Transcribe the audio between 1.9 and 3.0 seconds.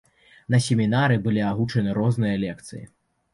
розныя лекцыі.